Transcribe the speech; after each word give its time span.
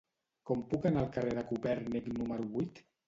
Com 0.49 0.61
puc 0.71 0.87
anar 0.89 1.03
al 1.03 1.11
carrer 1.17 1.35
de 1.41 1.43
Copèrnic 1.51 2.09
número 2.17 2.49
vuit? 2.57 2.83